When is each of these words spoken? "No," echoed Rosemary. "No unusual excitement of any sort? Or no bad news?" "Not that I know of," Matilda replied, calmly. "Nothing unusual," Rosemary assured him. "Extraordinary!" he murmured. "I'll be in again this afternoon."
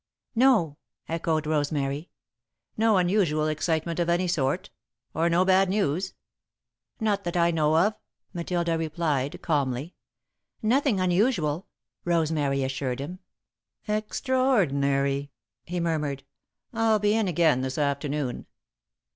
"No," 0.33 0.77
echoed 1.07 1.45
Rosemary. 1.45 2.09
"No 2.75 2.97
unusual 2.97 3.45
excitement 3.45 3.99
of 3.99 4.09
any 4.09 4.27
sort? 4.27 4.71
Or 5.13 5.29
no 5.29 5.45
bad 5.45 5.69
news?" 5.69 6.15
"Not 6.99 7.23
that 7.23 7.37
I 7.37 7.51
know 7.51 7.77
of," 7.77 7.93
Matilda 8.33 8.79
replied, 8.79 9.39
calmly. 9.43 9.93
"Nothing 10.63 10.99
unusual," 10.99 11.67
Rosemary 12.03 12.63
assured 12.63 12.99
him. 12.99 13.19
"Extraordinary!" 13.87 15.29
he 15.65 15.79
murmured. 15.79 16.23
"I'll 16.73 16.97
be 16.97 17.13
in 17.13 17.27
again 17.27 17.61
this 17.61 17.77
afternoon." 17.77 18.47